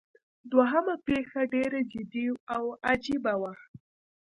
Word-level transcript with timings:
دوهمه 0.51 0.95
پیښه 1.07 1.41
ډیره 1.53 1.79
جدي 1.91 2.27
او 2.55 2.63
عجیبه 2.89 3.33
وه. 3.41 3.53